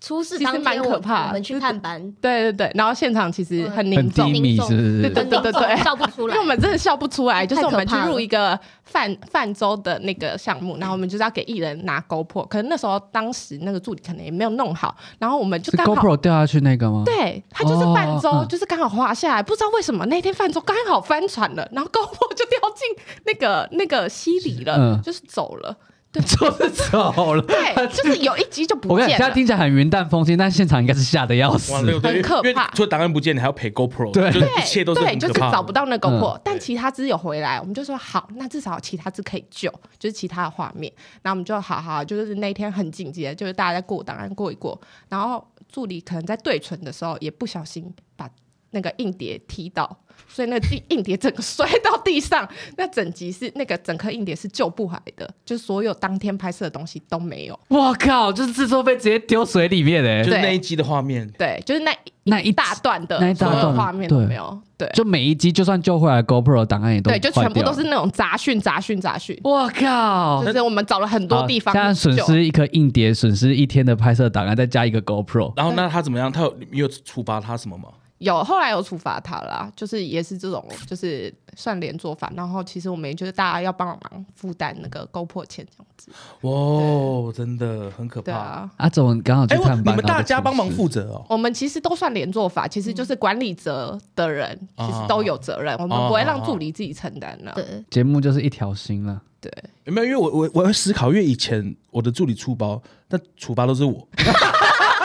[0.03, 5.01] 出事其实蛮可怕，我们去探班，对对对，然后现场其实很凝重，是不是？
[5.01, 7.47] 对对对对对，笑不出来，因为我们真的笑不出来。
[7.47, 17.03] 就是我们去入一个泛泛舟的那个项目，然后我们就是要给艺人拿 GoPro，可能那时候当时那个助理可能也没有弄好，然后我们就刚好 GoPro 掉下去那个吗？
[17.05, 25.73] 对，他就是泛舟，就是刚好滑下来，不知道为什么那天泛舟刚好翻船了，然后 GoPro 就掉进那个那个溪里了，就是走了。
[26.13, 27.41] 对，就是走了。
[27.41, 28.93] 对，就是有一集就不见了。
[28.93, 32.69] 我看现在听起来很云淡风轻，但现场应该是吓得要死，很可怕。
[32.75, 40.93] 除了档案不见，你还要赔 GoPro，对，一切都是对，就是找不到那个 GoPro，但其他只有回来，我们就说好，那至少其他只可以救，就是其他的画面。
[41.23, 48.29] 然后我们就好好，就是那天很紧急的，就是大家在过档案过一过，然后助理可能在对存的时候也不小心把
[48.73, 49.97] 那个硬碟踢到。
[50.27, 57.59] 所以那硬硬碟整个摔到地上， 那整集是那个整颗硬碟是救不回来的，就是所有当天拍摄的东西都没有。
[57.67, 61.27] 我靠，就是制作费直接丢水里面嘞，就是那一集的画面。
[61.37, 61.91] 对，就是那
[62.23, 64.59] 那一大段的所有画面都没有。
[64.77, 69.39] 对，就每一集就算救回来，GoPro 档案也都对，就全部都是那种杂讯、杂讯、杂讯。
[69.43, 75.53] 我靠，就是我们找了很多地方，现在损失一颗硬碟，损失一天的拍摄档案，再加一个 GoPro。
[75.55, 76.31] 然后那他怎么样？
[76.31, 77.89] 他有有处罚他什么吗？
[78.23, 82.31] 有后来有处罚他啦，就是也是这种，就是算连坐法。
[82.35, 86.11] 然后其实我们也就是大家要帮忙负担那个勾破钱这样子。
[86.47, 88.25] 哇，真的很可怕。
[88.25, 91.25] 对啊，阿总刚好去探班，你们大家帮忙负责哦。
[91.29, 97.51] 我们其实都算连坐法，其实就是管理者的人其实都有责任，我们不会让助理自己承担了。
[97.55, 99.21] 对，节目就是一条心了。
[99.41, 99.51] 对，
[99.83, 100.07] 有没有？
[100.07, 104.07] 因为我我我会思考，因为以前我的助理出包，但处罚都是我。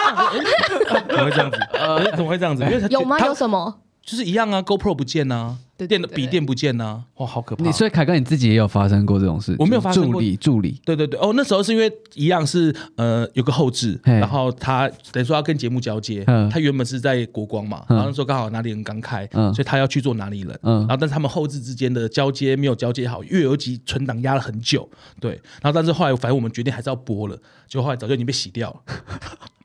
[1.08, 1.58] 怎么会这样子？
[1.72, 2.62] 呃，怎么会这样子？
[2.64, 3.18] 因为他有吗？
[3.26, 3.78] 有什么？
[4.04, 7.62] 就是一样啊，GoPro 不见啊，电的笔电不见啊，哇，好可怕！
[7.62, 9.54] 你所以凯哥你自己也有发生过这种事？
[9.58, 10.14] 我没有发生过。
[10.14, 24.88] 助理，助理，对对对，哦，那时候是因为一样是呃有个后置，然后他等于说要跟节目交接，他原本是在国光嘛，然后那时候刚好哪里人刚开，所以他要去做哪里人，然后但是他们后置之间的交接没有交接好，月有几存档压了很久，
[25.20, 27.36] 对，然后但是后来反正我们决定还是要播了，
[27.68, 28.94] 就后来早就已经被洗掉了。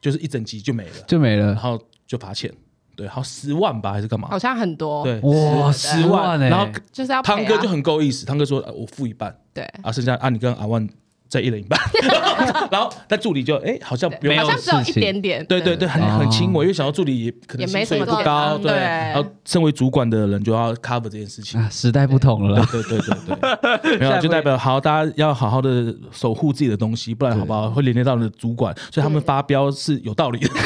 [0.04, 2.52] 就是一整集就没了，就没了，然后就罚钱，
[2.94, 4.28] 对，好十万吧，还是干嘛？
[4.28, 6.38] 好像很多，对，哇，十万。
[6.42, 10.86] 哎，然后就是要汤哥就很够意思，汤哥说，我付一半，对，啊，剩下啊，你跟阿万
[11.34, 11.80] 再一人一半，
[12.69, 23.15] 然后但助理就哎，好像没有，好像只有一点点，对对对，很很轻微，因为想到助理也可能薪水不高，对，然后身为主管的人就要 cover 这件事情，时代不同了，对对对
[23.82, 30.50] 对， 没有就代表好，大家要好好的守护自己的东西，不然好不好会连累到你的主管，所以他们发飙是有道理的。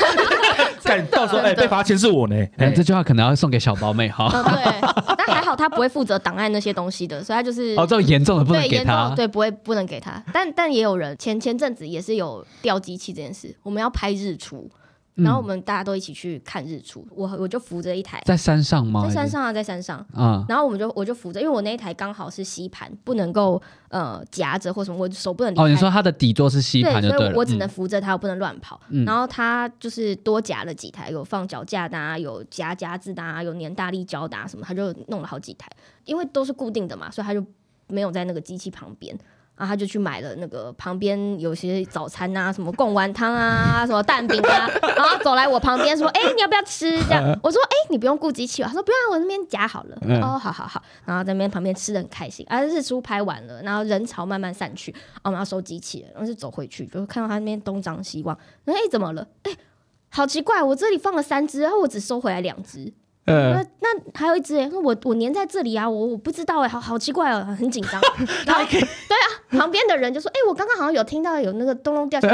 [1.11, 2.35] 到时候哎，被罚钱是我呢。
[2.55, 4.29] 哎，这句话可能要送给小宝妹哈。
[4.31, 9.13] 对，但还好他不会负责档案那些东西的，所以他就是哦，这种严重的不能给他。
[9.15, 10.23] 对，不会不能给他。
[10.33, 14.69] 但但也有人前前阵子也是有掉机器这件事，我们要拍日出。
[15.17, 19.03] 然后我们大家都一起去看日出，我我就扶着一台，在山上吗？
[19.05, 20.45] 在山上啊，在山上啊。
[20.47, 25.63] 然后我们就我就扶着，因为我那一台刚好是吸盘，不能够呃夹着或什么，我手不能离开。
[25.63, 27.25] 哦，你说它的底座是吸盘就对了。
[27.25, 28.79] 所以我只能扶着它，我不能乱跑。
[29.05, 35.67] 然后它就是多夹了几台，有放脚架的啊，有夹夹子的啊，有粘大力胶的啊什么，他就弄了好几台，
[36.05, 37.43] 因为都是固定的嘛，所以他就
[37.87, 39.17] 没有在那个机器旁边。
[39.57, 50.81] 然后他就去买了那个旁边有些早餐啊，什么贡丸汤啊，什么蛋饼啊，然后走来我旁边说：“哎，你要不要吃？”这样我说：“哎，你不用顾机器。”他说：“不用，我那边夹好了。”哦，好好好。
[51.05, 52.45] 然后在那边旁边吃的很开心。
[52.47, 54.93] 啊，日出拍完了，然后人潮慢慢散去，
[55.23, 58.37] 我们要收机器了，然后就走回去，就看到他那边东张西望。
[58.65, 59.27] 哎，怎么了？
[59.43, 59.51] 哎，
[60.09, 62.93] 好奇怪，我这里放了三只，然后我只收回来两只。
[63.27, 68.01] 呃，那还有一只哎，我我粘在这里啊，我我不知道哎，好好奇怪哦，很紧张。
[68.47, 72.27] 然后对啊，旁边的人就说：“哎，我刚刚好像有听到有那个咚咚掉下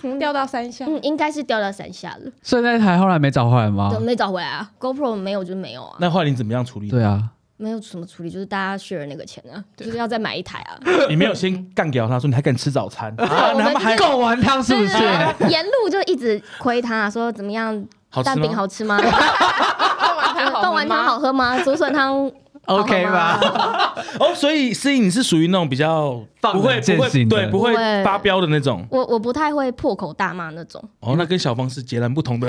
[0.00, 3.90] 去， 掉到山下，嗯，应该是掉到山下了。”所以那台后来没找回来吗？
[4.00, 5.96] 没找回来啊，GoPro 没有就没有啊。
[6.00, 6.88] 那后来你怎么样处理？
[6.88, 7.20] 对啊，
[7.56, 10.78] 没有什么处理，就是大家 share 那个钱啊， 就是要再买一台啊。
[11.08, 13.52] 你没有先干掉他说你还敢吃早餐啊？
[13.52, 14.94] 他们还够完汤是不是？
[15.48, 17.84] 沿路就一直亏他说怎么样。
[18.24, 18.98] 蛋饼好吃吗？
[20.62, 21.58] 冻丸汤好喝吗？
[21.62, 22.30] 竹笋汤
[22.66, 23.38] OK 吧？
[24.18, 28.86] 哦，所以思颖你是属于那种比较不会不会对不会发飙的那种。
[28.90, 30.82] 我我不太会破口大骂那种。
[31.00, 32.46] 哦，那跟小芳是截然不同的。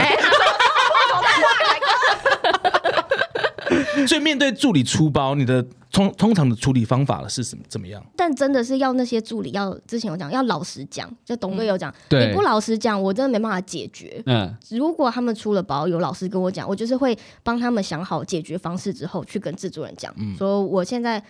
[4.07, 7.63] 所以面对助理出包，你的通通常的处理方法是什么？
[7.67, 8.03] 怎么样？
[8.15, 11.09] 但真的是要那些助理要之前有讲，要老实讲。
[11.25, 14.21] 就董哥有讲，嗯、你不老实讲，我真的没办法解决。
[14.25, 21.21] 嗯，如果他们出了包，有老师跟我讲，我就是会帮他们想好解决方式之后，去跟制作人讲，嗯、说我现在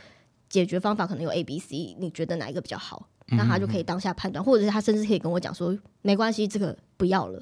[0.49, 3.07] 解决方法可能有 A、B、C，你觉得哪一个比较好？
[3.33, 7.41] 那他就可以当下判断，或者是他甚至可以跟我讲说，没关系，这个不要了，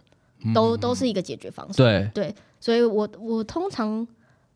[0.54, 1.78] 都都是一个解决方式。
[1.78, 4.08] 对对，所以我我通常。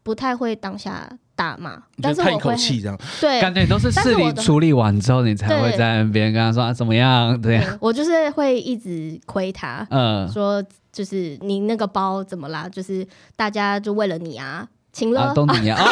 [0.04, 3.00] 不太会当下大骂，但是叹一口气这样。
[3.20, 7.40] 对，感觉你都是事理处理完之后，你才会在那边跟他说啊怎么样？
[7.42, 12.70] 对，我就是会一直亏他，嗯，说就是你那个包怎么啦？
[12.70, 15.82] 就是大家就为了你啊，请了都你啊。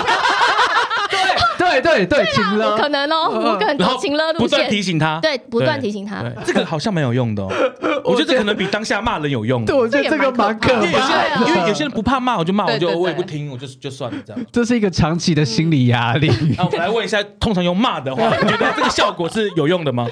[1.57, 7.49] 对对对，情勒可能哦，我可能情勒路线，不断提醒他，对，不断提醒他，这个好像蛮有用的哦。
[8.03, 9.63] 我觉得这可能比当下骂人有用。
[9.65, 11.45] 对，我觉得这个蛮可怕。
[11.47, 14.45] 因为有些人不怕骂，我就骂，我就我也不听，我就就算了这样。
[14.51, 16.31] 这是一个长期的心理压力。
[16.57, 20.07] 那我们来问一下，通常用骂的话， 你觉得这个效果是有用的吗？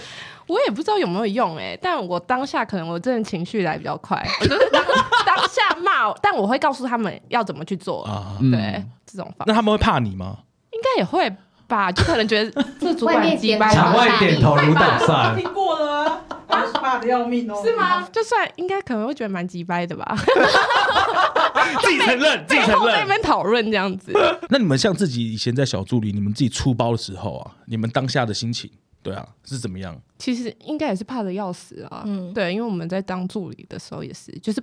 [0.48, 4.84] 我也不知道有没有用哎，但我当下可能我真的情绪来比较快，我就是当
[5.26, 8.04] 当下骂，但我会告诉他们要怎么去做。
[8.04, 9.46] 啊对，这种方。
[9.48, 10.38] 那他们会怕你吗？
[10.80, 11.36] 应该也会。
[11.70, 15.38] 吧，就可能觉得这主管机掰，场外点头如捣蒜。
[15.38, 16.26] 听过了，
[16.82, 17.62] 骂的要命哦。
[17.64, 18.10] 是吗？
[18.12, 20.18] 就算应该可能会觉得蛮机掰的吧。
[21.84, 22.96] 自己承认，自己承认。
[22.96, 24.12] 在那边讨论这样子。
[24.50, 28.68] 那你们像自己以前在小助理，你们自己出包的时候啊，你们当下的心情，
[29.04, 29.96] 对啊，是怎么样？
[30.18, 32.02] 其实应该也是怕的要死啊。
[32.04, 34.60] 嗯，对，因为我们在当助理的时候也是，就是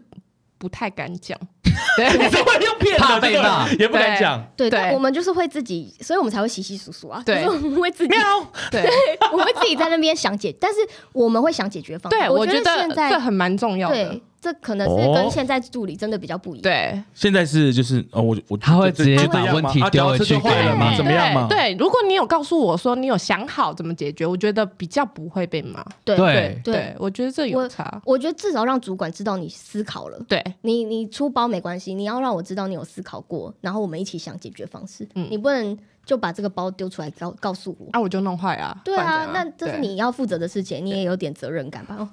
[0.58, 1.38] 不太敢讲，
[1.96, 4.42] 对，会用骗怕被骂，也不敢讲。
[4.56, 7.22] 对，对，我们就是会自己，所以我们才会稀稀疏疏啊。
[7.24, 8.14] 对，我们会自己，
[8.70, 8.88] 对，
[9.32, 10.78] 我们会自己在那边想解，但是
[11.12, 12.20] 我们会想解决方案。
[12.20, 13.94] 对，我觉得现在这很蛮重要的。
[13.94, 14.22] 对。
[14.40, 16.62] 这可能是跟现在助理真的比较不一样。
[16.62, 20.96] 对，现在是就是哦，我我他会直接把问题丢回去坏了吗？
[20.96, 21.46] 怎么样吗？
[21.48, 25.84] 对，如果你有告诉我说你有想好怎么解决，我觉得比较不会被骂。
[26.04, 28.00] 对对对，我觉得这有差。
[28.04, 30.18] 我觉得至少让主管知道你思考了。
[30.28, 35.08] 对，你你出包没关系，你要让我知道你有思考过，然后我们一起想解决方式。
[35.14, 35.76] 嗯，你不能。
[36.06, 38.74] 就把这个包丢出来告告诉我，啊，我就弄坏啊。
[38.84, 41.96] 对啊，那这是你要负责的事情，你也有点责任感吧？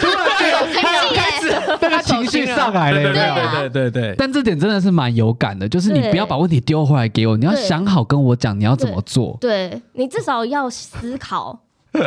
[0.00, 0.18] 突然
[1.14, 4.14] 开始那个情绪上来了，对对对对。
[4.18, 9.38] 但这点真的是蛮有感的，就是你不要把问题丢回来给我，你要想好跟我讲你要怎么做。
[9.40, 11.56] 对，你至少要思考，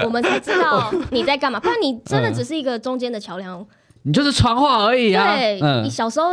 [0.03, 3.65] 我们才知道你在干嘛，不然你真的只是一个中间的桥梁，
[4.03, 5.33] 你就是传话而已啊。
[5.33, 6.27] 对，你小时候。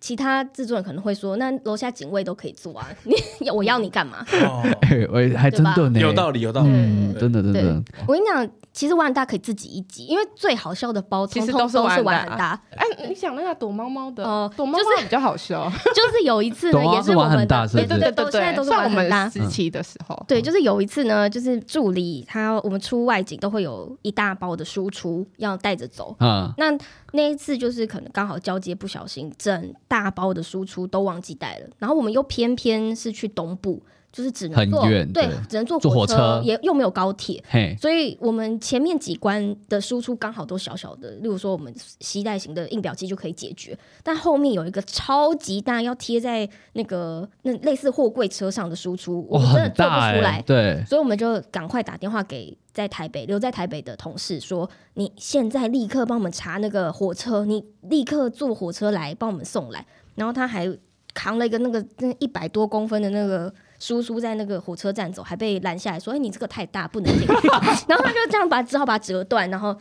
[0.00, 2.86] 其他制作人可能会说：“那楼下警卫都可以做啊，
[3.40, 4.24] 你我要你干嘛？”
[5.10, 6.70] 我还真的有道理，有道理，
[7.18, 7.82] 真的真的。
[8.06, 12.60] 我跟你讲，其实玩很大可以自己一集，因为最好笑的包其实都是玩很大。
[12.76, 15.70] 哎，你想那个躲猫猫的哦，躲猫猫比较好笑。
[15.94, 20.24] 就是有一次呢， 也是我们的，对对对对，现在都是我们大时期的时候。
[20.26, 26.76] 对，就是有一次呢，就是助理他我们出外景都会有一大包的输出要带着走啊，那。
[27.16, 33.80] 那一次就是可能刚好交接不小心，整大包的输出都忘记带了，然后我们又偏偏是去东部，
[34.14, 37.76] 就是只能坐对，对，只能坐火车，火车也又没有高铁，嘿。
[37.80, 52.56] 所以我们前面几关的输出刚好都小小的，例如说我们携带型的印表机就可以解决，但后面有一个超级大要贴在那个那类似货柜车上的输出，我们真的做不出来，对，所以我们就赶快打电话给。
[52.74, 60.68] 在台北留在台北的同事说：“你现在立刻帮我们查那个火车，你立刻坐火车来帮我们送来。”然后他还
[61.14, 67.48] 扛了一个那个那一百多公分的那个输出在那个火车站走，还被拦下来说：“哎，你这个太大，不能进去。”
[67.88, 69.76] 然后他就这样把只好把它折断，然后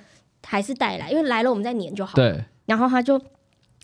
[0.46, 2.14] 还是带来，因为来了我们再粘就好。
[2.16, 2.44] 对。
[2.66, 3.20] 然后他就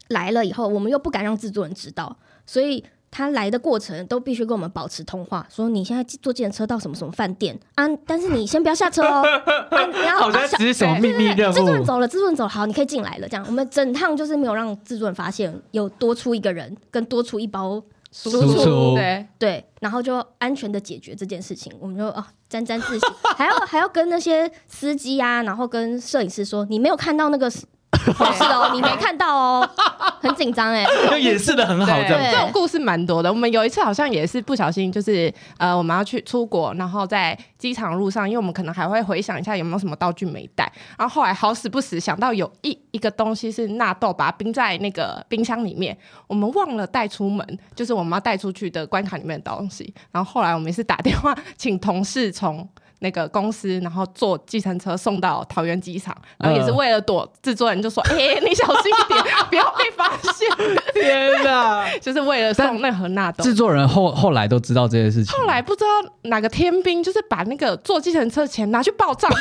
[0.09, 2.83] 来了以后，我们又不敢让制作人知道，所以。
[3.11, 7.83] 他来的过程都必须跟我们保持通话，说你现在坐计程车到什么什么饭店啊？
[8.05, 9.23] 但是你先不要下车哦。
[9.71, 11.53] 啊、你要好像只是什么秘密任务。
[11.55, 13.27] 制作人走了，制作人走了，好，你可以进来了。
[13.27, 18.63] 这样，我们整趟就是没有让制作人发现有多出一个人，跟多出一包输出。
[18.63, 21.71] 出对对，然后就安全的解决这件事情。
[21.79, 23.05] 我们就哦沾沾自喜，
[23.37, 27.51] 还要还要跟那些司机啊，然后跟摄影师说，你没有看到那个。
[27.91, 29.69] 不是哦，你没看到哦，
[30.21, 32.31] 很紧张哎，就演示的很好，这样。
[32.31, 33.31] 这种故事蛮多的。
[33.31, 45.97] 我们有一次好像也是不小心，就是呃，我们要去出国，然后在机场路上，因为我们可能还会回想一下有没有什么道具没带，然后后来好死不死想到有一一个东西是纳豆，把它冰在那个冰箱里面，
[46.27, 49.93] 我们忘了带出门，就是我们要带出去的关卡里面的东西。
[50.11, 52.67] 然后后来我们也是打电话请同事从。
[52.99, 60.49] 那个公司，然后坐计程车送到桃园机场，然后也是为了躲制作人，就说：“哎、你小心一点，不要被发现。
[60.93, 63.43] ”天哪， 就是为了送那盒纳豆。
[63.43, 65.37] 制作人后后来都知道这件事情。
[65.37, 65.89] 后来不知道
[66.23, 69.31] 哪个天兵，就是把那个坐计程车钱拿去报账。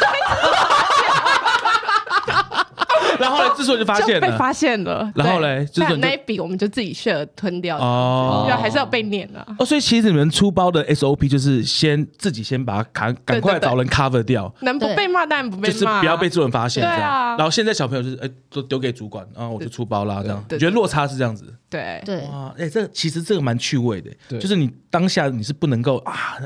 [3.19, 5.13] 然后呢，制作人就发现了，被发现了。
[5.15, 9.45] 然后嘞，制作人那一笔我们就自己 share 吞掉哦，因为还是要被念的。
[9.59, 16.83] 哦，所以其实你们出包的 SOP 就是先自己先把它赶赶快找人 cover 掉，能不被骂当然不被骂，就是不要被制作人发现。
[16.83, 17.37] 对啊。
[17.37, 20.45] 然后现在小朋友就是哎，都丢给主管，然后我就出包啦这样。
[20.51, 21.53] 我觉得落差是这样子。
[21.69, 22.21] 对对。
[22.33, 26.37] 哇，哎，这其实这个蛮趣味的，就是你当下你是不能够啊。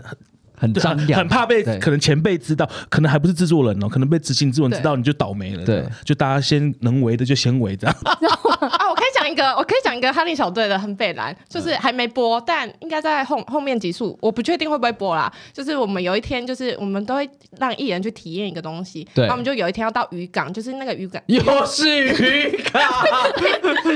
[0.62, 5.64] 很张扬，很怕被可能前辈知道，可能还不是制作人哦，可能被执行制作人知道你就倒霉了。
[5.64, 7.96] 对，就大家先能围的就先围这样。
[8.06, 15.32] 啊，我可以讲一个，我可以讲一个哈利小队的很北蓝，就是还没播，但应该在后后面集数，我不确定会不会播啦。
[15.52, 22.80] 就是我们有一天，就是我们都会让艺人去体验一个东西，对，然后我们就有一天要到渔港，就是那个渔港又是渔港，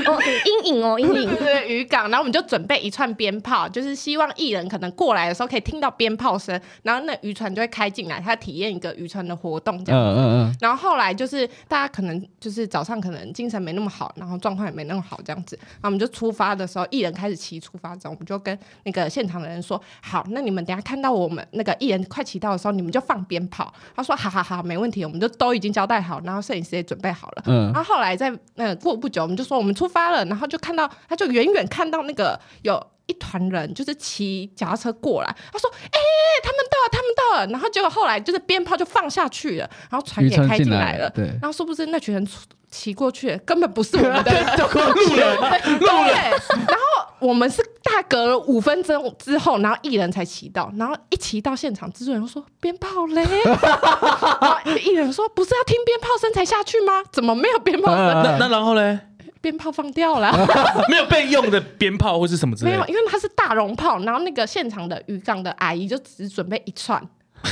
[0.05, 6.56] 哦，阴影哦，阴影对渔港，然后我们就准备一串鞭炮，就是希望艺人可能过来的时候可以听到鞭炮声。
[6.83, 10.01] 然后那渔船就会开进来，他体验一个渔船的活动这样。
[10.01, 10.55] 嗯嗯嗯。
[10.59, 15.57] 然后后来就是大家可能就是早上可能精神没那么好，然后状况也没那么好这样子。
[15.61, 27.43] 然后我们就出发的时候，艺人开始骑出发之后，我们就跟那个现场的人说：“好，那你们等下看到我们那个艺人快骑到的时候，你们就放鞭炮。”他说：“好好好，没问题。”我们就都已经交代好，然后摄影师也准备好了。
[27.47, 27.71] 嗯。
[27.73, 32.81] 然后后来在那过不久，我们就说我们出发了，然后就看到他就远远看到那个有。
[33.07, 41.09] 一团人就是骑脚踏车过来，他说：“哎、欸，他们到了，他们到了。”然后结果后来就是鞭炮就放下去了，然后船也开进来了。
[41.09, 42.27] 对，然后说不是那群人
[42.69, 45.37] 骑过去，根本不是我们的路人，
[45.79, 46.13] 路人。
[46.13, 57.01] 然后我们是大隔了五分钟之后，然后艺人才骑到，然后一骑到现场，制作人说鞭炮嘞， 然后艺人说不是要听鞭炮声才下去吗？
[57.11, 58.05] 怎么没有鞭炮声？
[58.23, 58.99] 那那然后嘞？
[59.41, 60.31] 鞭炮放掉了，
[60.89, 62.77] 没有备用的鞭炮或是什么之类的。
[62.77, 67.01] 没有，因为它是大龙炮，然后那个现场的渔港的阿姨就只准备一串。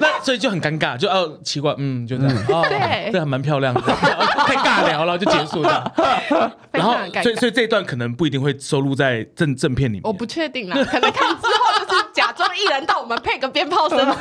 [0.00, 2.36] 那所以就很尴尬，就哦奇怪，嗯，就这样，
[2.68, 5.90] 对，这还蛮漂亮的，太尬聊了，就结束了。
[6.72, 14.16] 然后，所以所以这一段可能不一定会收录在正正片里面，我不确定啦，可能看之后就是假装艺人到我们配个鞭炮声。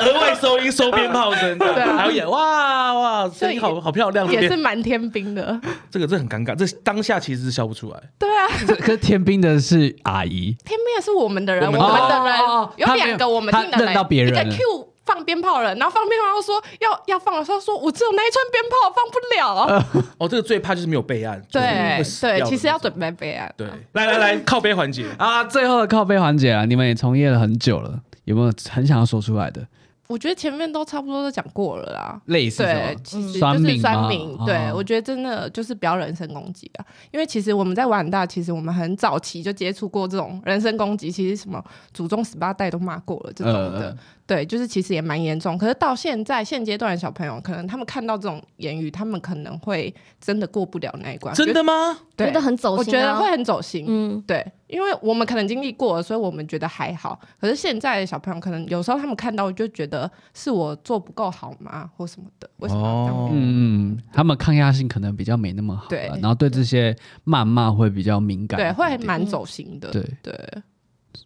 [0.00, 5.58] 额外收音收鞭炮声，对，还有演哇哇，声音好好漂亮，也是蛮天兵的。
[5.90, 8.00] 这个这很尴尬，这当下其实是笑不出来。
[8.18, 8.48] 对啊，
[8.80, 20.04] 可是天兵的是阿姨，天兵的是我们的人，我们的人哦有两个，我们听的人，一个 Q 放鞭炮人，然后放鞭炮说要要放的时候说，我只有那一串鞭炮放不了。
[20.18, 21.40] 哦，这个最怕就是没有备案。
[21.52, 23.52] 对对，其实要准备备案。
[23.56, 28.00] 对，来来来，靠背环节啊，最后的靠背环节啊，你们也从业了很久了。
[28.24, 29.66] 有没有很想要说出来的？
[30.06, 34.36] 我觉得前面都差不多都讲过了啦，类似对，其实就是酸民。
[34.44, 41.64] 对，我觉得真的就是不要人身攻击啊，因为其实我们在玩大，其实我们很早期就接触过这种人身攻击，其实什么
[41.94, 43.88] 祖宗十八代都骂过了这种的。
[43.88, 43.96] 呃
[44.26, 51.34] 对，就是其实也蛮严重，可是到现在现阶段的小朋友，可能他们看到这种言语，他们可能会真的过不了那一关。
[51.34, 51.98] 真的吗？
[52.16, 53.84] 对，觉得很走心，啊，我觉得会很走心。
[53.86, 57.20] 嗯，对，因为我们可能经历过了，所以我们觉得还好。
[57.38, 62.48] 可是现在的小朋友，可能有时候他们看到就觉得是我做不够好吗，或什么的？
[62.60, 62.80] 为什么？
[62.82, 66.96] 哦，嗯，他们抗压性可能比较没那么好，对，然后对这些
[67.26, 69.90] 谩骂会比较敏感，对，会蛮走心的。
[69.90, 70.32] 对对。
[70.32, 70.62] 对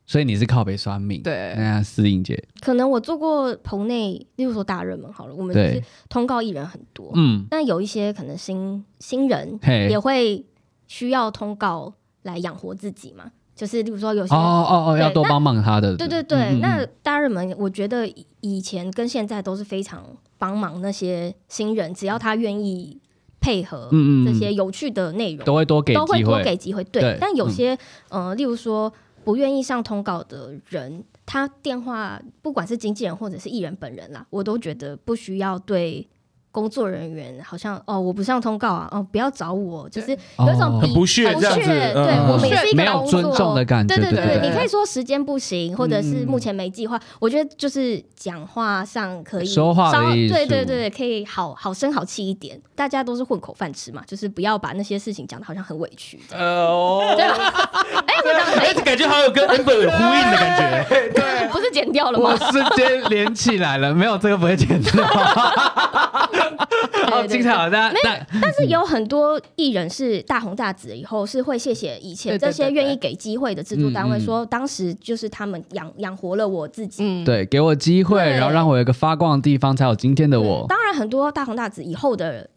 [0.07, 9.59] 所以你是靠北酸命，对，那思颖姐，可能我做过棚内，例如说大热门好了，我们就是通告艺人很多，嗯，但有一些可能新新人
[9.91, 10.45] 也会
[10.87, 18.11] 需要通告来养活自己嘛，就是例如说有些哦哦哦，要多帮忙他的，对对对，嗯嗯嗯，那大热门，我觉得
[18.41, 20.05] 以前跟现在都是非常
[20.39, 22.99] 帮忙那些新人，只要他愿意
[23.41, 23.89] 配合，
[24.25, 27.75] 这些有趣的内容，嗯嗯，都会多给都会多给机会，对，对，但有些
[28.09, 28.93] 嗯、呃，例如说。
[29.29, 36.09] 不愿意上通告的人，他电话不管是经纪人或者是艺人本人啦，我都觉得不需要对。
[36.59, 62.37] 工作人员好像哦，我不上通告啊，哦，不要找我，就是有一种很不屑这样子，对我们也是一个尊重的感觉，对对对，你可以说时间不行，或者是目前没计划，我觉得就是讲话上可以说话对对对，可以好好声好气一点，大家都是混口饭吃嘛，就是不要把那些事情讲的好像很委屈，哦，对， 哎，我讲哎，感觉好有跟 Amber 有呼应的感觉， 对，不是剪掉了吗？
[62.51, 65.05] 瞬间连起来了，没有这个不会剪掉。
[67.11, 67.69] 好精彩啊！
[67.71, 80.67] 但但是有很多艺人是大红大紫以后是会谢谢以前这些愿意给机会的制作单位，说当时就是他们养养活了我自己，对，给我机会，然后让我有一个发光的地方，才有今天的我。
[80.69, 82.49] 当然，很多大红大紫以后的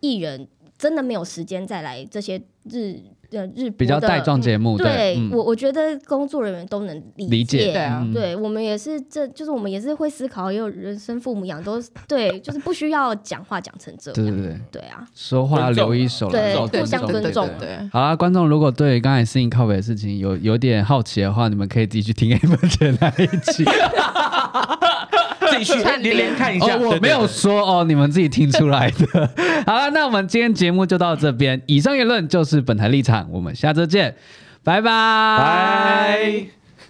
[0.00, 0.48] 艺人
[0.78, 2.40] 真的没有时间再来这些
[2.70, 3.00] 日。
[3.32, 17.68] 呃，日比较带状节目，对我我觉得工作人员都能理解，对啊，对我们也是，这就是我们也是会思考，也有人生父母养，都对，就是不需要讲话讲成这样，对对对，对啊，说话要留一手，对，互相尊重，对。
[17.92, 23.64] 好啊，观众如果对刚才思颖靠北的事情有有点好奇的话，你们可以自己去听 Amber 姐那一期。
[25.52, 29.30] 继续连连看一下，我没有说哦，你们自己听出来的。
[29.66, 31.60] 好了，那我们今天节目就到这边。
[31.66, 34.14] 以上言论就是本台立场，我们下周见，
[34.62, 36.59] 拜拜。